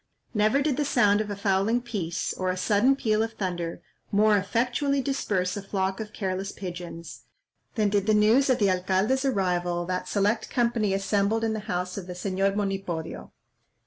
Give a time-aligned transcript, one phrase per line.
[0.33, 4.35] Never did the sound of a fowling piece, or a sudden peal of thunder, more
[4.35, 7.25] effectually disperse a flock of careless pigeons,
[7.75, 11.99] than did the news of the alcalde's arrival that select company assembled in the house
[11.99, 13.31] of the Señor Monipodio.